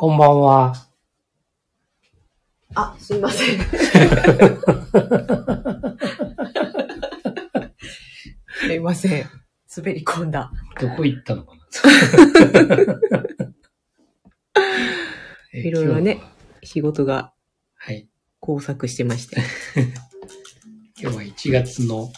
[0.00, 0.74] こんばんは。
[2.76, 3.58] あ、すいません。
[8.60, 9.26] すいません。
[9.76, 10.52] 滑り込んだ。
[10.80, 11.60] どこ行ったのかな？
[15.52, 16.30] え いろいろね今日は？
[16.62, 17.32] 仕事が
[17.74, 18.08] はい。
[18.38, 19.42] 工作してまして。
[21.02, 22.12] 今日は1月の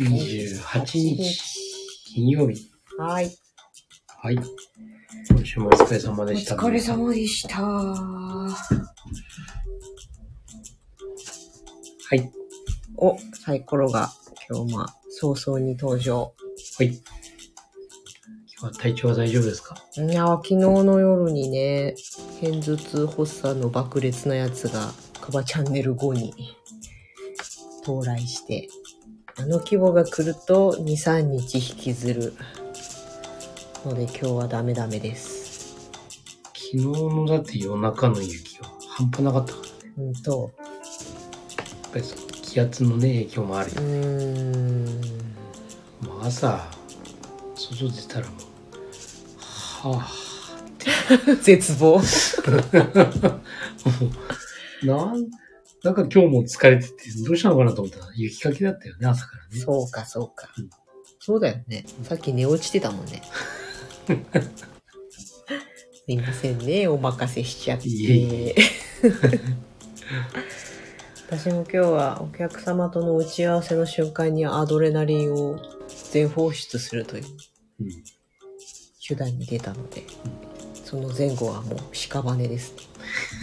[0.00, 1.38] 28日、
[2.06, 2.72] 金曜日。
[2.98, 3.30] はい。
[4.08, 4.38] はい。
[5.42, 6.54] 今週もお疲れ様おでした。
[6.54, 7.60] 疲れ様でした。
[7.60, 8.48] は
[12.12, 12.30] い。
[12.96, 14.12] お、サイコロが
[14.48, 16.32] 今日まあ早々に登場。
[16.78, 16.86] はい。
[16.86, 16.96] 今
[18.60, 19.74] 日は体調は大丈夫ですか？
[19.96, 21.96] いや、昨日の夜にね、
[22.40, 26.32] 偏頭痛発作の爆裂なやつが、カバチャンネル後に
[27.82, 28.68] 到来して、
[29.36, 32.32] あの規模が来ると2、3日引きずる
[33.84, 35.90] ので今日はダメダメです。
[36.54, 39.92] 昨日のだって夜中の雪は半端なかったからね。
[39.98, 43.84] うんと、やっぱりその気圧のね、影響もあるよう。
[43.84, 46.70] ーん、もう朝、
[47.56, 48.32] 外出たらも
[49.84, 50.08] う、は
[51.42, 51.98] 絶望。
[51.98, 53.40] ぁ、
[54.86, 55.28] なん、
[55.82, 59.60] なんか今日も疲れてて、どうしたのかなと思ったら雪かきだったよね、朝からね。
[59.60, 60.70] そうか、そうかうん。
[61.18, 61.84] そうだよね。
[62.04, 63.22] さっき寝落ちてたもんね。
[64.06, 64.14] す
[66.08, 67.88] いませんね、お任せしちゃって。
[67.88, 68.54] いえいえ
[71.30, 75.58] 私も今日はお客様との打ち合わせの瞬間にアドレナリンを
[76.10, 77.24] 全放出するという
[77.80, 77.88] うん。
[79.06, 80.04] 手段に出たので、
[80.84, 82.82] その前後はもう屍ですね。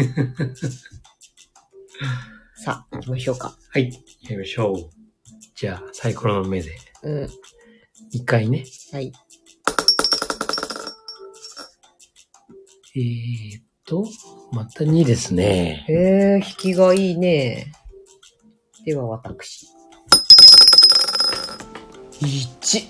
[2.63, 3.57] さあ、行きましょうか。
[3.69, 4.89] はい、やりましょう。
[5.55, 7.29] じゃあ、サイコロの目で、うん。
[8.11, 8.65] 一回ね。
[8.91, 9.11] はい。
[12.99, 14.05] えーっと、
[14.51, 15.85] また2ですね。
[15.87, 17.71] へえ、引きがいいね。
[18.85, 19.67] では私。
[22.21, 22.89] 1、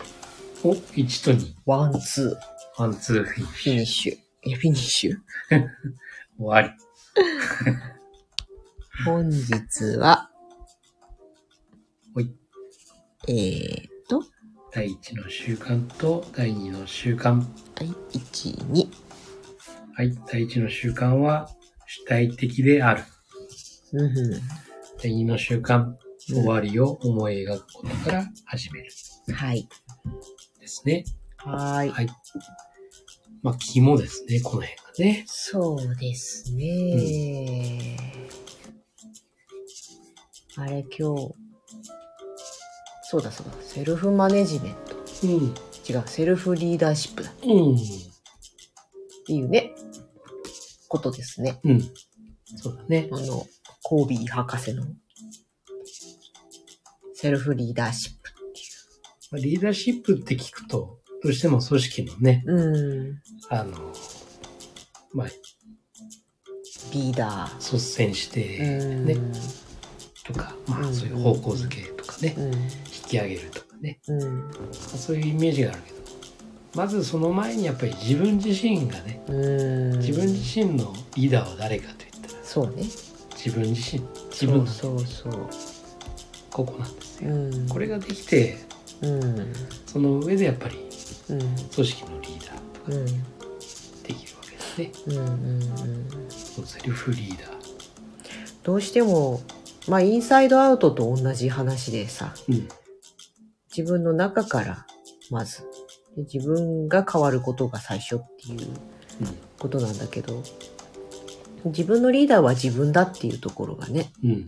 [0.63, 1.53] お、1と2。
[1.67, 2.35] ワン、ツ
[2.77, 3.73] ワン、ツー、フィニッー、フシュ。
[3.73, 4.17] ィニッシュ。
[4.51, 5.15] え、フィニッシュ？
[6.39, 6.69] 終わり。
[9.05, 10.31] 本日は、
[12.15, 12.33] ほい。
[13.27, 14.23] えーっと、
[14.73, 17.35] 第1の習慣と第2の習慣。
[17.35, 17.43] は
[17.83, 17.87] い、
[18.17, 19.08] 1、2。
[19.99, 21.49] はい、第1の習慣は
[21.85, 23.03] 主体的である。
[23.91, 24.41] うんふ
[25.03, 25.97] 第2の習慣、うん
[26.29, 28.89] 終わりを思い描くことから始める。
[29.27, 29.33] ん。
[29.33, 29.67] はい。
[30.61, 31.03] ですね。
[31.35, 31.89] はーい。
[31.89, 32.07] はい。
[33.41, 35.25] まあ、肝ですね、この辺がね。
[35.27, 37.97] そうですね、
[40.55, 41.33] あれ今日、
[43.03, 44.95] そうだそうだ、セルフマネジメント。
[45.23, 45.53] うん。
[45.89, 47.77] 違う、セルフリーダーシップだっうん。
[49.29, 49.73] ていうね、
[50.89, 51.59] ことですね。
[51.63, 51.81] うん。
[52.57, 53.07] そうだね。
[53.11, 53.45] あの、
[53.83, 54.83] コービー博士の、
[57.13, 58.31] セルフリーダーシップ。
[59.31, 62.71] まあリーダーシップって聞くと、どうしても組織のね、う
[63.11, 63.21] ん。
[63.49, 63.93] あの、
[65.13, 65.27] まあ、
[66.91, 67.57] リーダー。
[67.57, 69.05] 率先して、うん。
[69.05, 69.17] ね、
[70.25, 72.53] とか、まあ、うんそういう方向づけとかね、うん。
[72.53, 72.69] 引
[73.07, 74.39] き上げるとかね、うん。
[74.49, 75.98] まあそういうイメージがあるけど、
[76.75, 79.33] まずその前にやっぱり自分自身がね、う
[79.95, 79.97] ん。
[79.99, 82.83] 自分自身のリーダーは誰かと言ったら、そうね。
[83.35, 85.49] 自分自身、自分のそうそうそう。
[86.51, 87.33] ここなんですよ。
[87.33, 87.69] うん。
[87.69, 88.57] これができて、
[89.01, 89.53] うん。
[89.85, 90.77] その上でやっぱり
[91.29, 91.39] うん。
[91.39, 93.05] 組織のリーダーとかうん。
[94.03, 94.91] できるわけですね。
[95.07, 95.17] うん。
[95.17, 95.61] うん。
[96.29, 97.49] そのセルフリーダー。
[98.63, 99.41] どうしても、
[99.87, 102.67] まあ、インサイドアウトと同じ話でさ、うん。
[103.75, 104.85] 自分の中から、
[105.29, 105.63] まず、
[106.23, 108.67] で自分が変わることが最初っていう
[109.57, 110.43] ことなんだけど、
[111.65, 114.31] 自分のリーダーは自分だっていうところがね、うん。
[114.31, 114.47] うん。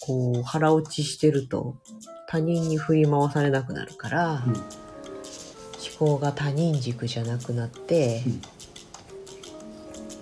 [0.00, 1.76] こう、腹落ちしてると、
[2.28, 4.52] 他人に振り回されなくなるから、うん。
[4.52, 4.64] 思
[5.98, 8.22] 考が他人軸じゃなくなって、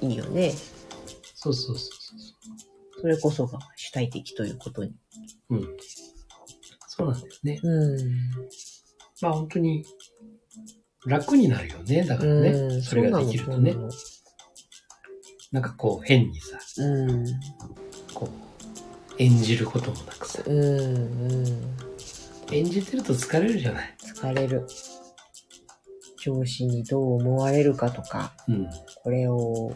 [0.01, 0.53] いいよね。
[1.35, 1.93] そうそうそう
[2.97, 4.95] そそれこそが主体的ということに。
[5.51, 5.57] う。
[5.57, 5.77] うん。
[6.87, 7.61] そうなんだよね。
[7.63, 8.21] うん。
[9.21, 9.85] まあ本当に
[11.07, 12.05] 楽になるよね。
[12.05, 12.51] だからね。
[12.51, 13.75] うんそれができるとね。
[15.53, 17.25] なんかこう変にさ、うん。
[18.13, 20.59] こう演じることもなくさ、うん。
[20.59, 21.77] うん。
[22.51, 23.95] 演じてると疲れるじゃない。
[24.01, 24.67] 疲れる。
[26.21, 28.69] 上司にどう思われるかとか、うん。
[29.03, 29.73] これを、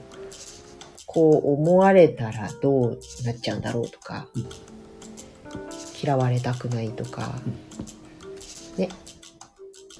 [1.07, 4.49] こう思われたらどうなっちゃうんだろうとか、うん
[6.01, 7.35] 嫌われたくないとか、
[8.77, 8.89] ね。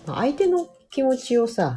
[0.07, 1.77] まあ相手の気持ちをさ、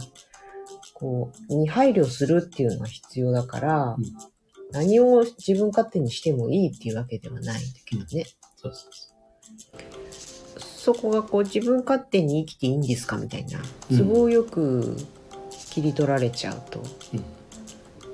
[0.94, 4.32] こう、に配慮するっていうのは必要だから、うん
[4.72, 8.26] 何を自分勝手にしてもいいっていうわけではないんだけどね。
[8.56, 8.92] そうそう
[10.60, 13.60] そそこがこう自分勝手に生きていいんですかみたいな
[13.92, 14.98] うん都合よく
[15.70, 16.84] 切り取られちゃうと、う。
[17.14, 17.24] うん。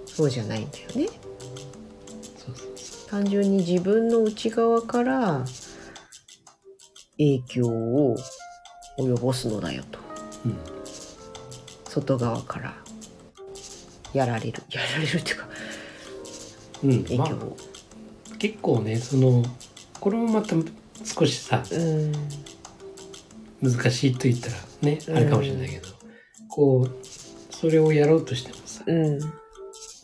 [0.06, 1.08] そうじゃないんだよね。
[3.10, 5.46] 単純に自分の内側から
[7.18, 8.18] 影響を
[9.00, 10.00] 及ぼすのだよと。
[10.46, 10.50] う。
[10.50, 10.77] うん。
[12.02, 12.76] 外側から
[14.14, 14.64] やられる。
[14.70, 15.48] やられるっていうか、
[16.84, 17.18] うん。
[17.18, 17.58] まあ、影響を。
[18.38, 19.44] 結構ね、その、
[20.00, 20.56] これもまた
[21.04, 22.12] 少しさ、うん。
[23.62, 25.88] 難しいと言ったらね、うんあれかもしれないけど、
[26.48, 27.06] こう、
[27.56, 29.20] それをやろうとしてもさ、うん。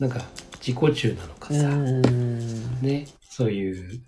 [0.00, 0.24] なんか
[0.60, 2.80] 自己中なのかうさ、ん。
[2.82, 4.02] ね、そういう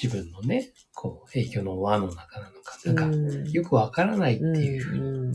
[0.00, 5.34] 自分のね、こう、影響の輪の中なのか、なんか、うんよくわからないっていうふうにうん。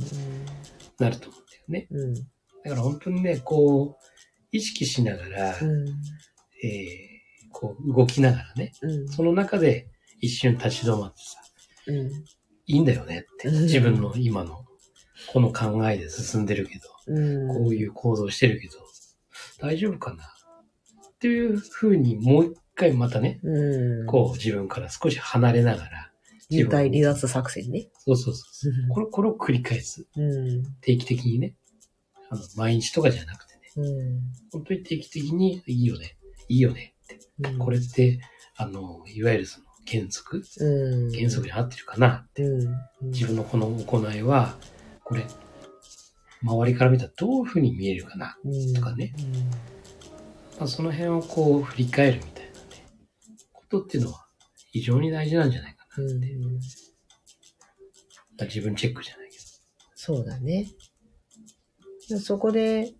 [1.00, 1.88] なると思うんだよね。
[1.92, 2.14] うん。
[2.14, 2.22] だ
[2.70, 4.06] から本当にね、こう、
[4.52, 5.88] 意識しながら、うん。
[6.64, 7.14] えー
[7.54, 9.08] こう、動きながらね、うん。
[9.08, 9.88] その中で
[10.20, 11.40] 一瞬立ち止まってさ、
[11.88, 12.08] うん。
[12.66, 14.66] いいんだよねって、うん自分の今の、
[15.32, 17.48] この考えで進んでるけど、うん。
[17.48, 18.74] こういう行動してるけど、
[19.60, 24.06] 大丈夫かなっていうふうにもう一回またね、うん。
[24.08, 26.12] こう自分から少し離れながら、
[26.58, 27.90] 幽体離脱作戦ね。
[27.98, 28.74] そうそうそう。
[28.90, 30.06] これ、これを繰り返す。
[30.16, 30.64] うん。
[30.82, 31.56] 定期的にね。
[32.30, 33.62] あの、毎日とかじゃなくてね。
[33.78, 34.22] うん。
[34.52, 36.18] 本当に定期的に、いいよね。
[36.50, 37.20] いいよねって。
[37.40, 38.20] うんこれって、
[38.56, 41.12] あの、いわゆるその原則うん。
[41.12, 43.12] 原則に合ってるかなうん。
[43.12, 44.56] 自分のこの行いは、
[45.04, 45.26] これ、
[46.44, 49.14] 周りから見たらどういうふうに見えるかな分とかね。
[50.60, 52.86] まあ、その辺をこう振り返るみたいなね、
[53.52, 54.26] ことっていうのは
[54.72, 56.20] 非常に大事なんじゃないうん。
[56.20, 56.58] ま
[58.42, 59.38] あ自分チェックじゃないけ
[59.96, 60.68] そうだね。
[62.10, 62.94] でそこで、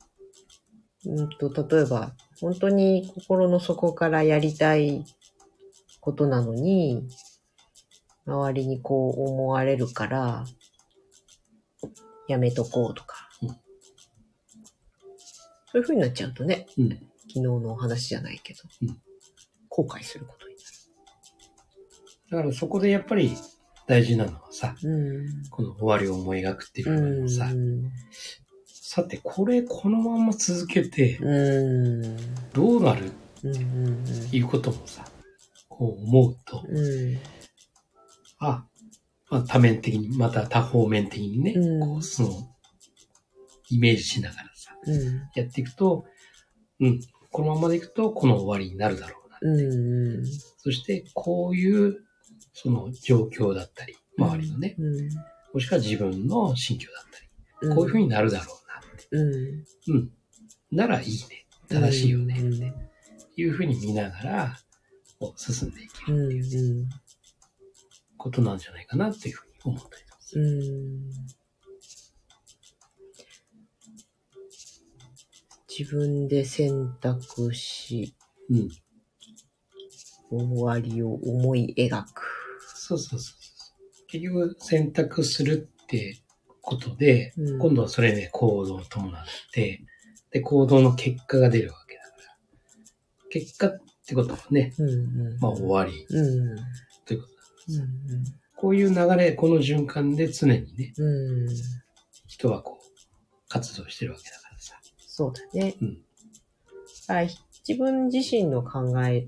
[1.06, 5.04] うんと、例えば、本当に心の底からやりたい
[6.00, 7.08] ことなのに、
[8.26, 10.46] 周りにこう思われるから、
[12.30, 13.30] やめとこうとか。
[13.42, 13.50] うん
[15.74, 16.84] そういう風になっちゃうとね、ど。
[16.84, 16.90] うん。
[16.92, 17.02] 昨
[17.34, 19.02] 日のお話じゃないけど、うん
[19.70, 20.43] 後悔することに
[22.34, 23.38] だからそこでやっぱり
[23.86, 25.26] 大事なのはさ、なる。
[25.52, 26.96] この終わりを思い描くっていううん。
[26.96, 27.92] 部分もさ、うん。
[28.66, 32.18] さてこれこのまま続けてうん。
[32.54, 33.06] どうなる？
[33.06, 33.12] っ
[33.44, 33.56] うん。
[33.56, 34.04] うん。
[34.32, 35.06] ていうこともさ、
[35.70, 37.20] こう思うと、うん。
[38.40, 38.66] あ、
[39.30, 42.30] まあ、多面的に、また多方面的にね、うんこう、その、
[43.70, 45.30] イメージしながらさ、うん。
[45.36, 46.06] やっていくと、
[46.80, 47.00] うん、
[47.32, 49.38] このままでいくと、この終わりになるだろうな。
[49.42, 50.26] うん。
[50.58, 52.04] そして、こういう、
[52.54, 55.10] その状況だったり、周りのね、うん。
[55.54, 59.08] もしくは自分の心境だったうんり、こういうふうになるだろうなって。
[59.12, 59.96] うん。
[59.96, 60.12] うん。
[60.72, 61.46] ならいいね。
[61.70, 62.40] 正しいよね。
[62.40, 64.58] うんっていうふうに見ながら、
[65.20, 66.30] こう進んでいけうん。
[66.30, 66.88] るっていう
[68.18, 70.40] ことなんじゃないかなっていうふうに思ったります。
[70.40, 71.34] うん。
[75.68, 78.16] 自分で選択し、
[78.50, 78.70] うん。
[80.30, 82.43] 終わりを思い描く。
[82.86, 83.74] そうそうそうそ
[84.04, 84.08] う。
[84.08, 86.18] 結局選択するって
[86.62, 89.82] ことで、うん今度はそれで行動を伴って、
[90.32, 93.30] で、行動の結果が出るわけだから。
[93.30, 95.40] 結果ってことはね、うんうん。
[95.40, 96.56] まあ終わりうん。
[97.06, 97.28] というこ
[97.68, 97.84] とだ。
[97.84, 98.24] うん
[98.56, 101.48] こういう流れ、この循環で常にね、うん。
[101.48, 101.56] うん。
[102.28, 104.80] 人はこう、活動してるわけだからさ。
[104.98, 105.76] そうだね。
[105.82, 105.98] うん。
[107.10, 107.24] あ
[107.68, 109.28] 自分自身の考え、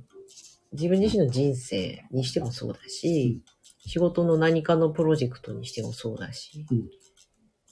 [0.75, 3.41] 自分自身の人生にしてもそうだし、
[3.88, 6.89] 仕事の何かのプロジェクトにしてもそうだし、うん。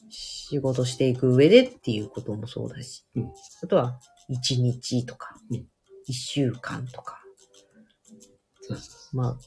[0.09, 3.31] 仕事していく上でっていうこともそうだし、うん。
[3.63, 5.57] あとは1日とか、うん。
[5.57, 7.19] 1週間とか、
[9.13, 9.37] まあ、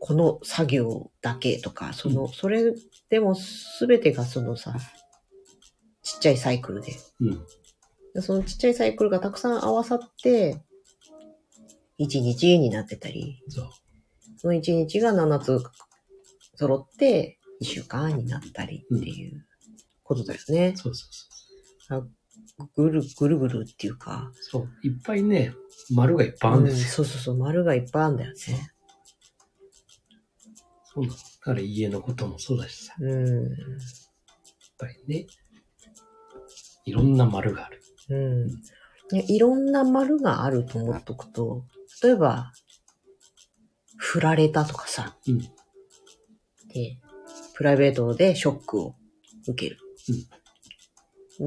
[0.00, 2.74] この作業だけとか、その、それ
[3.08, 3.36] でも
[3.80, 4.74] 全てがそのさ、
[6.02, 6.82] ちっちゃいサイクル。
[6.82, 6.92] で
[8.20, 10.62] そのちっちゃいサイクルがたくさん合わさって、
[12.04, 13.70] 1日になってたり、そう。
[14.36, 15.60] その1日が7つ
[16.56, 19.44] 揃って1週間になったりっていう
[20.02, 20.74] ことだよね。
[20.76, 21.08] そうそう
[21.88, 22.10] そう。
[22.76, 24.68] ぐるぐるぐるっていうか、そう。
[24.86, 25.54] いっぱいね、
[25.94, 26.82] 丸がいっぱいあるんですよ。
[26.82, 28.36] うんそうそうそう、丸がいっぱいあるんだよね。
[30.84, 31.14] そうなの。
[31.14, 32.94] だから家のこともそうだしさ。
[33.00, 33.14] やっう
[33.46, 33.48] ん。
[34.78, 35.26] ぱりね、
[36.84, 37.82] いろんな丸がある。
[38.10, 38.14] う
[38.46, 38.50] ん。
[38.50, 41.64] いやいろんな丸があると思っとくと、
[42.02, 42.52] 例えば、
[43.96, 45.38] 振られたとかさ、うん。
[45.38, 46.98] で、
[47.54, 48.94] プライベートでショックを
[49.46, 49.78] 受ける。
[50.08, 50.42] うん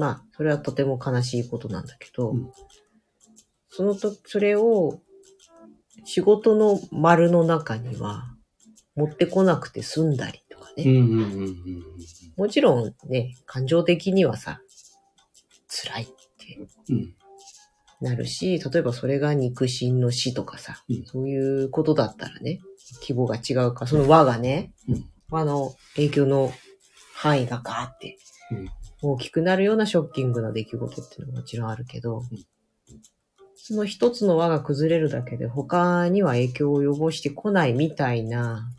[0.00, 2.52] まあ、それはとても悲しいことなんだけど、うん
[3.76, 5.02] そのと、それを
[6.06, 8.34] 仕事の丸の中には
[8.94, 10.84] 持ってこなくて済んだりとかね。
[12.38, 14.62] もちろんね、感情的にはさ、
[15.68, 16.58] 辛いって
[16.88, 17.14] うん。
[18.00, 21.04] なるし、例えばそれが肉親の死とかさ、うん。
[21.06, 22.60] そういうことだったらね、
[23.00, 25.04] 規模が違うか、その輪がね、うん。
[25.30, 26.52] 輪の影響の
[27.14, 28.18] 範囲がガーって
[29.02, 32.22] 大きくなるようなショッキングな出来事っていうのはもちろんあるけど、
[33.56, 38.70] その一つの輪が崩れるだけで他には影響を及ぼしてこないみたいな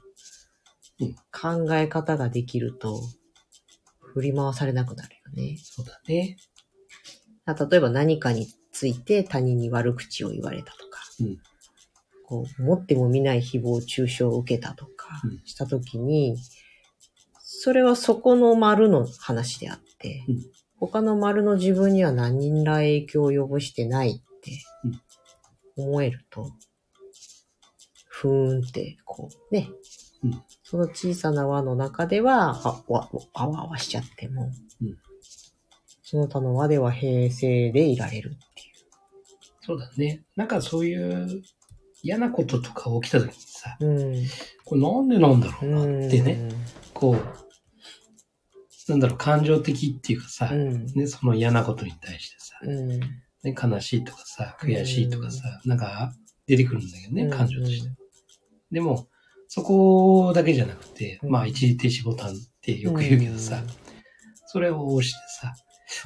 [1.00, 1.16] うん。
[1.32, 3.00] 考え方ができると、
[4.00, 5.58] 振り回されなくなるよね。
[5.62, 6.38] そうだね。
[7.46, 8.48] あ例えば何かに
[8.78, 11.40] ついて他人に悪口を言われたとか、うん。
[12.28, 15.42] こう持っても見ない誹謗中傷を受けたとかうん。
[15.46, 16.38] したときに、
[17.42, 20.46] それはそこの丸の話であって、うん。
[20.80, 24.52] 他の丸の自分には何ら影響を及ぼしてないって
[25.76, 26.52] 思えると、
[28.06, 29.70] ふーんってこうね、
[30.24, 30.44] うん。
[30.62, 34.52] その小さな輪の中では、あわあわあわしちゃっても、
[34.84, 34.98] うん。
[36.04, 38.38] その他の輪では平静でいられる。
[39.68, 40.24] そうだね。
[40.38, 41.44] なんかそういう
[42.02, 44.26] 嫌なこととか起きた時にさ、うん。
[44.64, 46.48] これなんでなんだろうなってね、
[46.94, 50.86] こう、なんだろう、感情的っていうかさ、うん。
[50.86, 52.88] ね、その嫌なことに対してさ、うん。
[52.88, 53.02] ね、
[53.44, 56.14] 悲しいとかさ、悔しいとかさ、なんか
[56.46, 57.90] 出てくるんだけどね、うん感情として。
[58.72, 59.10] でも、
[59.50, 63.62] そこだけじゃなくて、うんまあ一時停止ボタンってよく言うけどさ、
[64.46, 65.54] それを押してさ、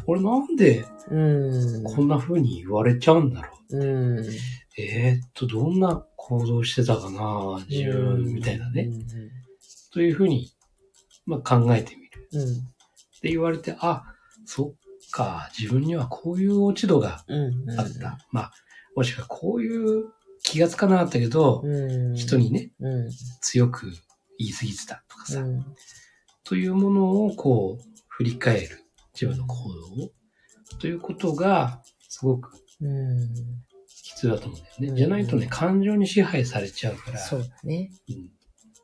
[0.08, 1.84] 俺なんでうん。
[1.84, 3.78] こんな風に言われちゃうんだろう？
[3.78, 4.26] うん。
[4.78, 8.90] えーっと、どんな行動してたかな自分、みたいなね。
[9.92, 10.50] という風に、
[11.26, 12.28] まあ考えてみる。
[12.34, 12.42] うん。
[12.42, 12.56] っ
[13.22, 14.04] て言われて、あ、
[14.46, 17.70] そっか、自分にはこういう落ち度がうん。
[17.70, 17.80] うん。
[17.80, 18.18] あった。
[18.32, 18.52] まあ、
[18.96, 20.06] もしくはこういう
[20.44, 22.16] 気がつかなかったけど、うん。
[22.16, 23.12] 人にね、うん。
[23.42, 23.88] 強く
[24.38, 25.66] 言い過ぎてたとかさ、うん。
[26.44, 28.81] というものをこう、振り返る。
[29.22, 30.12] 自分の行動を。
[30.80, 33.30] ということが、すごくうん。
[33.88, 34.88] 必要だと思うんだよね。
[34.88, 37.20] うんじゃないとね、感情に支配されちゃうから。
[37.20, 37.92] そうだね。
[38.10, 38.30] うん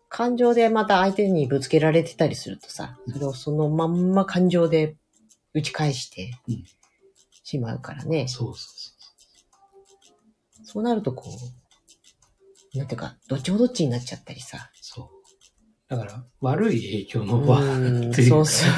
[0.09, 4.95] 感情でまた相手にぶつけられてたりするとさ、それをそのまんま感情で
[5.53, 6.63] 打ち返してうん
[7.43, 8.25] しまうからね。
[8.29, 11.29] そうそうそそうなるとこ
[12.73, 14.69] う、なんていうか、どっちもどっちになっちゃったりさ。
[14.73, 14.77] う。
[14.81, 15.09] そう。
[15.89, 18.71] だから、悪い影響の輪うんというそうそう。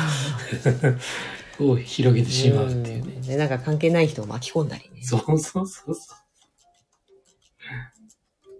[1.59, 3.13] を広げてしまうっていうね。
[3.13, 5.01] んで、なんか関係ない人を巻き込んだりね。
[5.03, 6.15] そうそうそうそ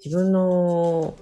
[0.03, 1.15] 自分の、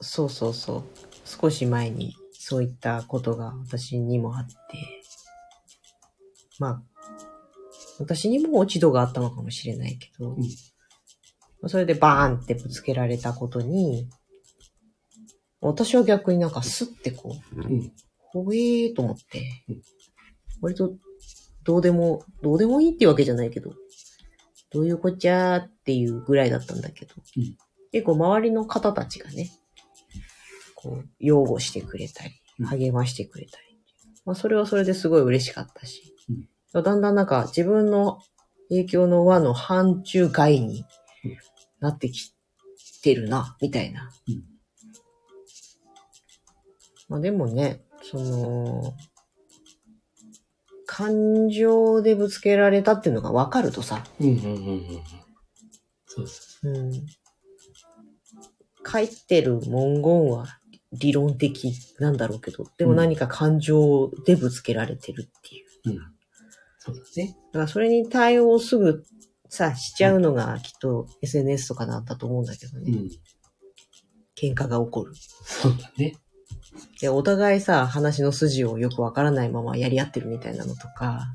[0.00, 0.82] そうそうそう。
[1.24, 4.54] 少し前にそういったことが私にもあって、
[6.58, 6.82] まあ、
[7.98, 10.42] 私にも落ち度があったのかもしれないけど、うん
[11.68, 14.08] それでバーンってぶつけられたことに、
[15.60, 17.62] 私は逆になんかスッてこう、う。
[17.62, 17.92] うん。
[18.32, 19.64] ほえーと思って。
[19.68, 19.82] うん、
[20.60, 20.94] 割と
[21.64, 23.74] どうでも、どうでもいいってわけじゃないけど、
[24.72, 27.56] どういうこっちゃーっていうぐらいだったんだけど、うん。
[27.92, 29.50] 結構周りの方たちがね、
[30.74, 33.78] こう、擁護してくれたりうん、励ましてくれたり、
[34.24, 36.14] まあそれはそれですごい嬉しかったし、
[36.74, 36.82] うん。
[36.82, 38.20] だんだんなんか自分の
[38.68, 40.84] 影響の輪の範疇外に
[41.24, 41.36] うん。
[41.80, 42.32] なってき
[43.02, 44.10] てるな、みたいな。
[44.28, 44.44] うん。
[47.08, 48.94] まあでもね、その、
[50.86, 55.02] 感情でぶつけられたっていうのが分かるとさ、うんうんうんうんうん。
[56.06, 56.92] そうそうん、
[58.84, 60.46] 書いてる文言は
[60.92, 65.90] 理論的なんだろうけど、でも何か感情でぶつけられてるっていう。
[65.90, 65.92] う。
[65.92, 65.98] うん。
[66.78, 67.36] そうだね。
[67.52, 69.04] だからそれに対応すぐ
[69.48, 72.92] さ、しちゃうのがきっと SNS とかなんだと思うんだけどね。
[72.92, 73.10] うん。
[74.36, 75.12] 喧嘩が起こる。
[75.44, 76.14] そうだね。
[77.00, 81.32] で、お互いさ、話の筋をよくわからないままやり合ってるみたいなのとか、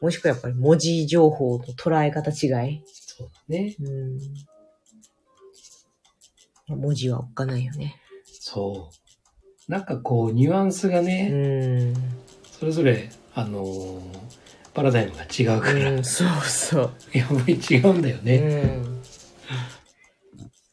[0.00, 2.82] もしくはやっぱり文字情報の捉え方違い。
[2.86, 3.76] そうだね。
[6.68, 6.80] うん。
[6.80, 7.96] 文字はおっかないよね。
[8.24, 8.90] そ
[9.68, 9.72] う。
[9.72, 11.94] なんかこう、ニュアンスがうね、ん。
[12.58, 14.00] それぞれ、あのー
[14.74, 16.92] パラダイムが違うから、うん、そうそう。
[17.12, 18.38] やっぱり違うんだよね。
[18.38, 19.02] うん。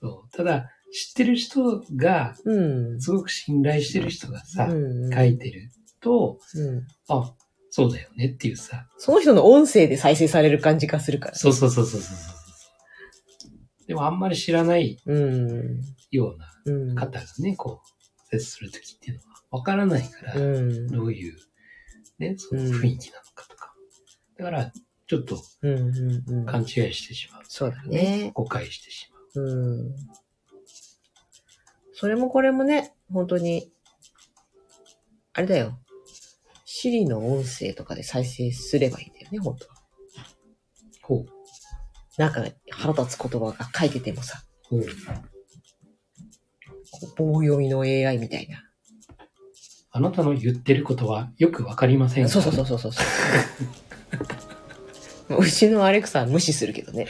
[0.01, 3.01] そうただ、知ってる人が、うん。
[3.01, 5.71] すごく信頼してる人がさ、うん書いてる
[6.01, 6.88] と、うん。
[7.07, 7.33] あ、
[7.69, 11.36] そうだよねっていうさ、その人の音声で再生される感じがするから。
[11.36, 13.88] そうそうそうそうそうそう。
[13.88, 15.81] でもあんまり知らないうん。
[16.12, 16.95] ようなうん。
[16.95, 20.88] 方がね、こう、接するときっていうのはわからないから、うん。
[20.88, 21.38] どういう
[22.19, 23.74] ね、その雰囲気なのかとか。
[24.38, 24.71] だから、
[25.07, 26.45] ちょっとうんうんうん。
[26.45, 27.41] 勘違いしてしまう。
[27.48, 28.31] そうだね。
[28.33, 29.45] 誤解してしまう。
[29.45, 29.95] うん。
[32.01, 33.72] それもこれもね、本当に、
[35.34, 35.77] あれだよ。
[36.65, 39.75] シリの音声とかで再生すればいいんだよね、本当は。
[41.03, 41.25] ほう。
[42.17, 44.86] なんか腹立つ言葉が書いててもさ、ほう。
[47.17, 48.63] 棒読みの AI みたいな。
[49.91, 53.03] あなたの言ってることはよくわかりませんがそうそうそうそうそうそ
[55.36, 55.38] う。
[55.46, 57.05] うちのアレクサは無視するけどね。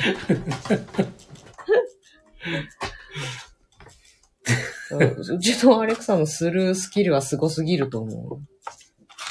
[4.98, 8.40] うんうちのアレクサのスルースキルはすごすぎると思う。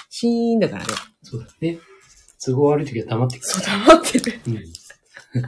[0.09, 0.93] シーンだからね。
[1.23, 1.79] そうだね。
[2.45, 4.41] 都合悪い時は黙ってくそう、黙ってる。
[4.47, 4.67] る。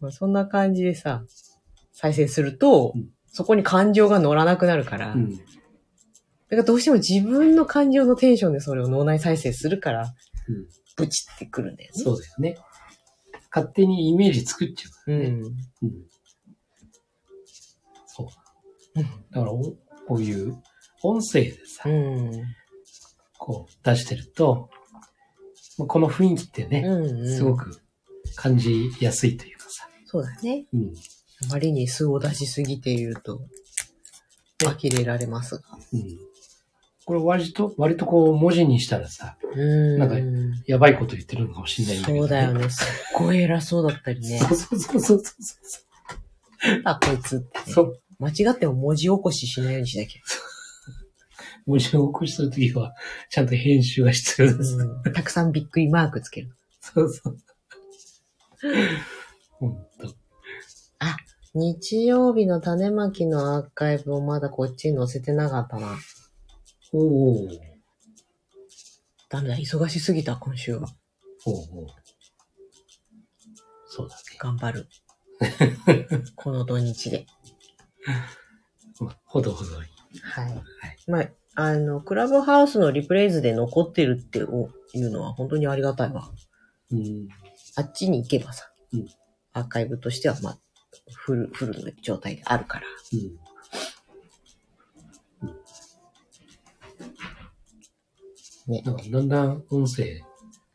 [0.00, 1.24] まあ、そんな感じでさ、
[1.92, 5.20] 再生すると、うんそこに感情が乗らなくなるから、うん。
[5.20, 5.36] うん。
[5.36, 5.44] だか
[6.56, 10.14] らどうしても自分の感情のテンションでそれを脳内再生するから、
[10.48, 10.66] うん
[10.96, 12.02] ブチってくるんだよね。
[12.02, 12.58] そうだよね。
[13.54, 15.24] 勝手にイメージ作っちゃうからね。
[15.26, 15.44] うん。
[15.44, 15.52] うん。
[19.30, 19.62] だからお、
[20.06, 20.62] こういう
[21.02, 22.32] 音声でさ、うん。
[23.38, 24.70] こう出してると、
[25.78, 27.36] まあこの雰囲気ってね、うん、うん。
[27.36, 27.80] すごく
[28.34, 29.88] 感じやすいというかさ。
[30.06, 30.66] そうだね。
[30.72, 30.92] うん。
[31.44, 33.40] あまりに素を出しすぎていると、
[34.64, 35.62] 呆れられますが。
[35.92, 36.18] うん。
[37.04, 39.98] これ割と、割とこう文字にしたらさ、うん。
[39.98, 40.16] なんか
[40.66, 42.52] やばいこと言ってるのかもしれないけど、そうだよ。
[42.52, 42.68] ね。
[42.68, 42.86] すっ
[43.16, 44.38] ごい偉そうだったりね。
[44.38, 45.24] そうそうそうそうそ
[46.84, 47.66] あ、こいつって、う。
[47.66, 47.72] ね。
[47.72, 48.00] そう。
[48.18, 50.22] 間違っても文字起こししないようにしなきゃ。
[51.66, 52.94] 文字を起こしするときは、
[53.30, 54.76] ちゃんと編集が必要です。
[54.76, 55.12] うん。
[55.12, 56.56] たくさんびっくりマークつける。
[56.80, 57.36] そうそう。
[59.52, 60.18] ほんと。
[61.54, 65.98] 日曜日の種まきのアーカイブをまだこっちに載せてなかったな。
[66.92, 67.48] おお。
[69.28, 70.86] ダメだ、忙しすぎた、今週は。
[71.42, 71.86] ほうほう。
[73.86, 74.22] そうだね。
[74.38, 74.88] 頑張る。
[76.36, 77.26] この土日で。
[79.00, 79.88] ま あほどほどに。
[80.22, 80.62] はい。
[81.06, 86.30] まあ、あの、クラブハウスのリプレイズで残ってるっていうのは本当にありがたいわ。
[86.90, 87.28] うん。
[87.76, 89.08] あっちに行けばさ、うん
[89.52, 90.58] アーカイブとしては、まあ、
[91.14, 92.86] フル、フルの状態であるから。
[93.12, 93.38] うん。
[98.72, 98.82] ね。
[98.84, 100.22] なんかだんだん音声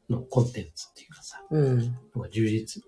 [0.09, 1.77] のコンテンツっていうかさ、うん。
[1.77, 2.83] なんか充実、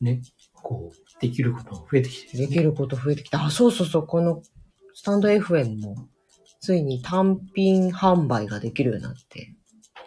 [0.00, 0.20] ね、
[0.52, 3.44] こう、できることも増えてきてる、できること増えてきた。
[3.44, 4.42] あ、そうそうそう、この
[4.94, 6.08] スタンド FM も、
[6.60, 9.54] ついに単品販売ができるようになって。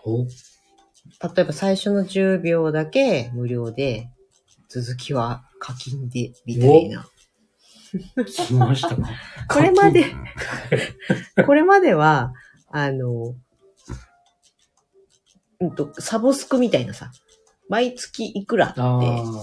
[0.05, 4.09] お例えば最初の10秒だけ無料で、
[4.69, 7.07] 続きは課金で、みたいな。
[8.25, 9.09] 来ましたか？
[9.49, 10.05] これまで、
[11.45, 12.33] これまでは、
[12.69, 13.35] あの、
[15.59, 17.11] うんと、サブスクみたいなさ、
[17.69, 18.81] 毎月いくらって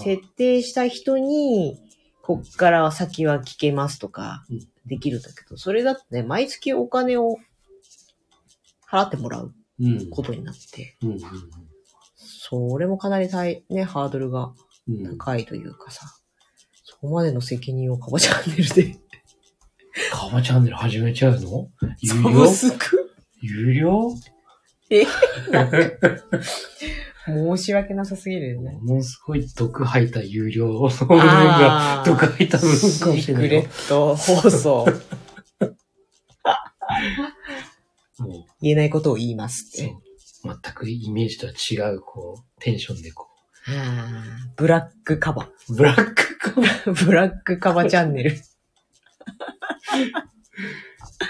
[0.04, 1.80] 設定した人に、
[2.22, 7.38] こっから先は聞けますとかうん、できるんだけど、それだとね、毎月お金を
[8.88, 10.11] 払ってもらううん。
[10.11, 11.18] ことになって、うん。
[12.16, 14.52] それもかなり大、ね、ハードルが。
[15.18, 16.06] 高いというかさ、
[16.85, 18.96] そこまでの責任をカバチャンネルで。
[20.11, 21.68] カバチャンネル始めちゃうの？
[22.00, 22.76] 有サ料
[23.40, 24.14] 有料？
[27.30, 28.78] 申し訳なさすぎるよね。
[28.82, 33.62] ものすごい毒吐いた有料の部分が、毒吐いた部分かもしれないシークレよ。
[33.64, 34.86] ット放送。
[38.60, 40.60] 言えないことを言いますっそうて。。
[40.64, 43.28] 全くイメージとは違う、こう、テンションでこ
[43.68, 45.48] あーブラックカバ。
[45.68, 48.36] う、ブラックカバ、ブラックカバ チャンネル。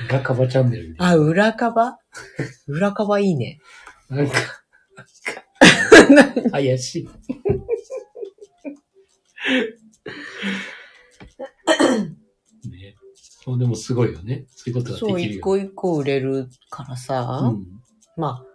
[0.08, 1.98] 裏カバチャンネルあ、裏カバ
[2.68, 3.58] 裏カバいいね。
[4.08, 4.18] な。
[4.18, 4.34] なんか、
[6.50, 7.08] 怪しい。
[12.68, 12.96] ね。
[13.14, 14.46] そう、でもすごいよね。
[14.48, 15.38] そういうことがそう、できるよ。
[15.38, 17.66] 一個一個売れるからさ、うん。
[18.16, 18.46] まあ、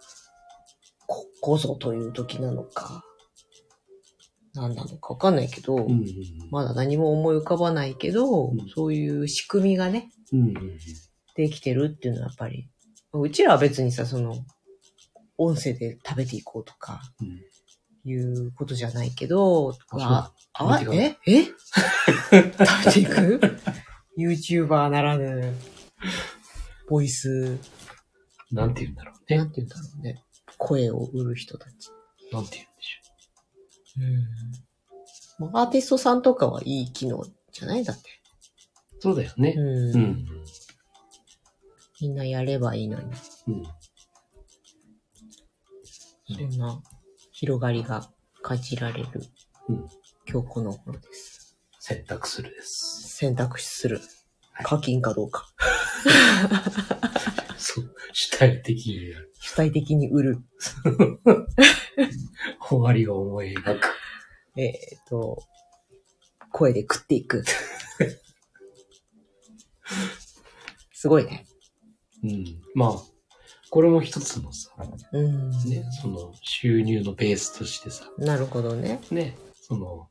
[1.06, 3.04] ここぞという時なのか、
[4.54, 6.04] 何なのかわかんないけど、うんうん
[6.50, 10.40] まだ何も思い浮かばないけど、うんそういう仕組みがね、うん。
[10.40, 10.78] うんうん
[11.36, 12.70] できてるっていうのはやっぱり、
[13.12, 14.34] うちらは別にさ、その、
[15.38, 17.40] 音声で食べていこうとか、うん
[18.08, 21.44] いうことじゃないけど、ああ、あ、食べてええ？
[22.64, 23.58] 食べていく
[24.16, 25.52] ?YouTuber ならぬ、
[26.88, 27.58] ボイス、
[28.52, 29.36] なんて言うんだろうね。
[29.38, 30.22] なんて言うんだろうね。
[30.56, 31.90] 声を売る人たち。
[32.30, 32.82] なんて言うんで
[34.20, 35.50] しうん。
[35.52, 37.82] まあアーティストさんとかはいい機能じゃない？
[37.82, 38.08] だって。
[38.08, 38.12] ょ
[38.98, 39.00] う。
[39.00, 39.52] そうだよね。
[39.56, 40.26] うんうん。
[42.00, 43.10] みんなやればいいのに。
[43.48, 43.62] うん。
[46.28, 46.82] そんな
[47.30, 48.10] 広がりが
[48.42, 49.08] 感じられる
[49.68, 49.86] うん。
[50.28, 51.56] 今日この頃です。
[51.78, 53.16] 選択するです。
[53.16, 54.00] 選択する
[54.50, 54.66] はい。
[54.66, 55.46] 課金かどうか。
[57.56, 57.94] そう。
[58.12, 59.32] 主体的にやる。
[59.38, 60.38] 主体的に売る。
[62.60, 63.86] 終わりが思い描く。
[64.56, 64.72] えっ、
[65.08, 65.44] と、
[66.50, 67.44] 声で食っていく。
[70.92, 71.46] すごいね。
[72.24, 72.60] うん。
[72.74, 73.15] まあ、
[73.70, 74.70] これも一つのさ、
[75.12, 75.50] うん。
[75.50, 79.00] ね、その収入のベースとしてさ、なるほどね。
[79.10, 80.08] ね、その、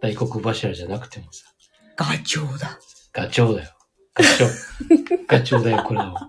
[0.00, 1.44] 大黒柱じゃなくてもさ、
[1.96, 2.78] ガチョウだ。
[3.12, 3.70] ガチョウだよ。
[4.14, 4.50] ガチョウ。
[5.26, 6.28] ガチョウだよ、これは。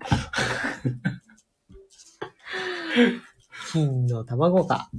[3.72, 4.89] 金の卵か。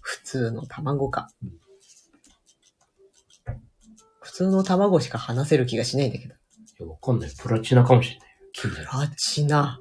[0.00, 1.52] 普通の卵かうん。
[4.20, 6.34] 普通の卵しか話せる気がしないんだけど。
[6.34, 6.36] い
[6.80, 7.30] や、わかんない。
[7.36, 8.34] プラチナかもしれないよ。
[8.52, 9.08] 金じゃない。
[9.08, 9.80] ラチナ。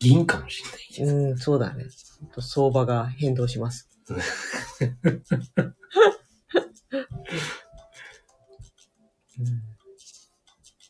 [0.00, 0.62] 銀かもし
[0.98, 1.14] れない。
[1.14, 1.86] うん、そうだね。
[2.40, 3.88] 相場が変動します。
[4.08, 4.18] うん、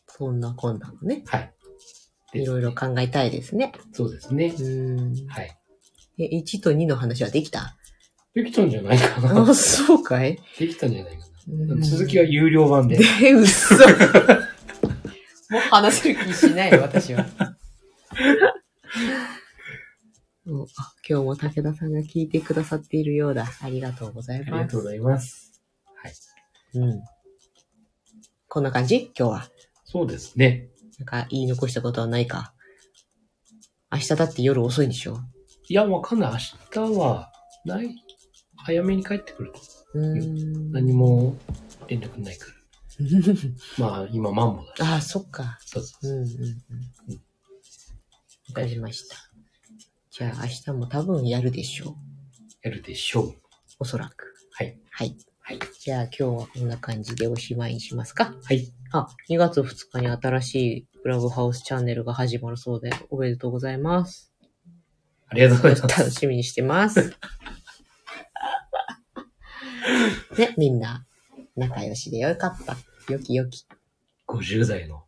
[0.07, 1.23] そんなこんなのね。
[1.27, 1.53] はい。
[2.33, 3.71] いろいろ考えたいですね。
[3.93, 4.53] そうですね。
[4.59, 4.63] う
[5.01, 5.27] ん。
[5.27, 5.57] はい。
[6.19, 7.75] え、1と2の話はできた？
[8.35, 9.41] できたんじゃないかな。
[9.49, 11.85] あ、そうかい、できたんじゃないかうんな。
[11.85, 12.97] 続きは有料版で。
[12.97, 13.75] で、嘘。
[15.49, 17.25] もう話せる気しないよ、私は。
[20.49, 20.65] 今
[21.07, 23.45] 日も武田さんが聞いてくださっているようだ。
[23.61, 24.63] ありがとうございあります。
[24.65, 25.61] がとうございます。
[25.95, 26.13] はい。
[26.73, 27.01] うん。
[28.47, 29.11] こんな感じ？
[29.17, 29.49] 今日は？
[29.85, 30.69] そうですね。
[30.97, 32.53] なんか言い残したことはないか？
[33.91, 35.19] 明日だって夜遅いんでしょ？
[35.67, 36.31] いや、わかんない。
[36.31, 36.37] 明
[36.87, 37.31] 日は、
[37.63, 37.95] ない。
[38.57, 39.59] 早めに帰ってくると。
[39.93, 40.71] うーん。
[40.71, 41.37] 何も
[41.87, 42.53] 連絡ないから。
[43.77, 44.81] まあ、今、マンボだし。
[44.81, 45.59] ああ、そっか。
[45.61, 47.15] そうそううんうんうん。
[48.49, 49.15] わかりました。
[50.19, 51.95] じゃあ明日も多分やるでしょう。
[52.61, 53.35] やるでしょう。
[53.79, 54.35] おそらく。
[54.51, 54.77] はい。
[54.91, 55.15] はい。
[55.39, 55.59] はい。
[55.79, 58.33] じゃあ今日はこんな感じでおしまいにしますか。
[58.43, 58.69] はい。
[58.91, 64.33] あ、2月2日に新しいクラブハウスチャンネルが始まるそうでおめでとうございます。
[65.29, 65.99] ありがとうございます。
[65.99, 67.11] 楽しみにしてます。
[70.37, 71.05] ね、みんな
[71.55, 72.75] 仲良しでよかった。
[73.09, 73.65] よきよき。
[74.27, 75.05] 50代の。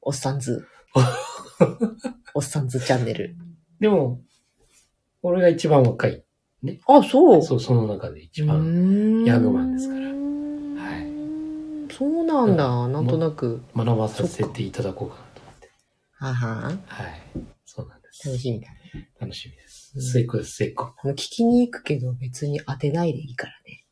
[0.00, 0.66] おっさんず。
[2.32, 3.36] おっさんずチャンネル。
[3.82, 4.22] でも、
[5.22, 6.22] 俺が一番若い。
[6.86, 7.42] あ、そう。
[7.42, 9.24] そう、その中で一う番。
[9.26, 10.98] ヤングマンですからは
[11.90, 11.92] い。
[11.92, 12.68] そうなんだ。
[12.68, 13.64] うんなんとなく。
[13.74, 15.70] 学ばさせていただこうかなと思って。
[16.12, 16.76] はははい。
[17.64, 18.28] そうなんです。
[18.28, 19.10] 楽しみだね。
[19.18, 19.92] 楽しみです。
[19.96, 23.84] うん末っ子です、末っ聞きに行くけど別に当てないでいいからね。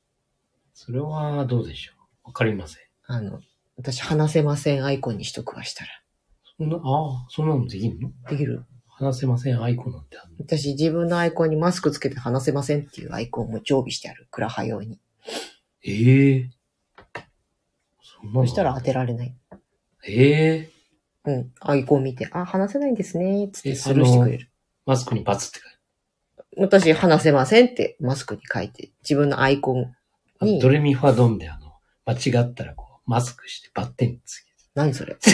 [0.73, 1.93] それはどうでしょ
[2.25, 2.29] う？
[2.29, 2.83] わかりません。
[3.07, 3.41] あの、
[3.77, 5.91] 私話せませんアイコンにしとくわしたら。
[6.57, 8.13] そんな、ああ、そんなのできんの？
[8.31, 8.65] できる
[9.01, 10.37] 話せません、アイコンなんてあるの？
[10.41, 14.29] 私自分のアイコンにマスクつけて話せませんっていうアイコンも常備してある。
[14.31, 15.01] クラハ用に。
[15.83, 16.51] ええ
[18.03, 19.35] そんなのそしたら当てられない。
[20.07, 20.71] ええ
[21.25, 21.53] うん。
[21.61, 23.49] アイコン見て、あ、話せないんですね。
[23.53, 24.51] つってスルーしてくれる。
[24.85, 25.79] マスクにバツって書いて
[26.57, 29.95] 私話せませんってマスクに書いて、自分のアイコン
[30.43, 31.73] にドレミファドンであの、
[32.05, 34.45] 間違ったらこう、マスクしてバッテンつ。
[34.75, 35.17] 何それ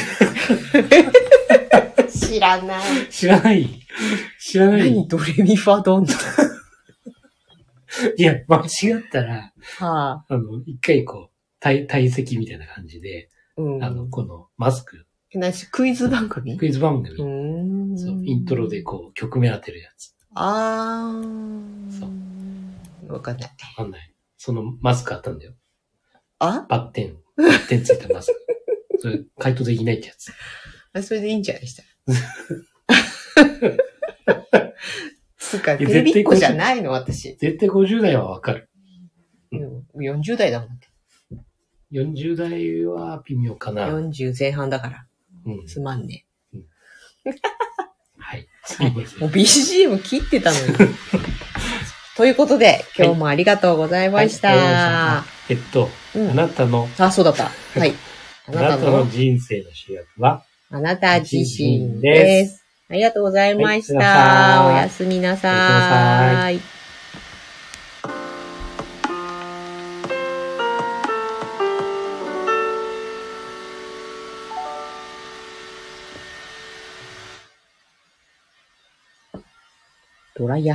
[2.19, 3.09] 知らない。
[3.11, 3.69] 知らない
[4.41, 6.15] 知らない何ドレミファドンって。
[8.19, 10.35] いや、間違ったら、はあ。
[10.35, 13.85] あの、一回こう、体、体積みたいな感じで、うん。
[13.85, 16.57] あの、このマスク、え何しクイズ番組？
[16.59, 17.99] クイズ番組、うーん。
[17.99, 20.15] そう、イントロでこう、曲名当てるやつ。
[20.35, 21.11] あ
[21.91, 23.13] そー。
[23.13, 23.49] わかんない。
[23.49, 24.13] わかんない。
[24.37, 25.55] そのマスクあったんだよ。
[26.39, 26.67] あ？
[26.69, 28.99] バッテン、バッテンついたマスク。
[29.01, 30.33] それ、回答できないってやつ。
[30.93, 31.63] あそれでいいんじゃない？
[31.63, 31.83] でした
[35.39, 37.37] つうか、テレビっ子じゃないの、私。
[37.37, 38.69] 絶対50代はわかる。
[39.53, 40.69] うん40代だもん。
[41.93, 43.89] 40代は微妙かな。
[43.89, 45.07] 40前半だから。
[45.47, 45.69] うん。
[45.69, 46.27] すまんね。
[48.19, 48.47] はい。
[48.65, 49.21] すいません。
[49.21, 50.75] もう BGM 切ってたのに。
[52.17, 54.49] ということで、今日もありがとうございました。
[54.49, 57.51] はいえっと、うんあなたの、あ、そうだった。
[57.79, 57.93] はい。
[58.49, 62.13] ああなたなたのの、人生の主役は、あなた自身で。
[62.13, 64.65] ですありがとうございましはいた。
[64.67, 66.61] おおやすみなさいやすみなさい。
[80.39, 80.75] ドライヤー